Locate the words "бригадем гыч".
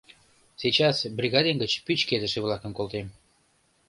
1.17-1.73